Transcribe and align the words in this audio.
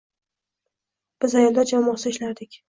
Biz 1.25 1.37
ayollar 1.43 1.71
jamoasida 1.73 2.15
ishlardik 2.17 2.59